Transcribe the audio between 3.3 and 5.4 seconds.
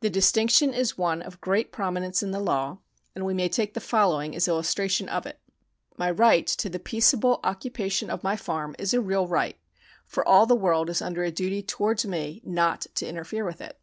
may take the following as illustrations of it.